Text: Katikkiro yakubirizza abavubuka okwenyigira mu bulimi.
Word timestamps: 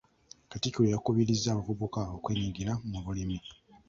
Katikkiro 0.51 0.85
yakubirizza 0.93 1.47
abavubuka 1.51 2.01
okwenyigira 2.15 2.71
mu 2.89 2.99
bulimi. 3.05 3.37